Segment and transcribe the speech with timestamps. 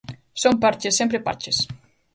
[0.41, 1.59] Son parches, sempre parches.